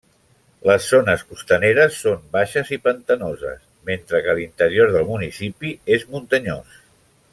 [0.67, 3.61] Les zones costaneres són baixes i pantanoses,
[3.91, 6.83] mentre que l'interior del municipi és muntanyós.